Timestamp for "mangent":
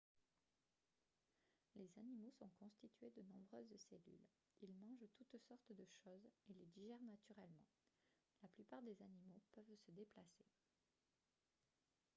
4.73-5.07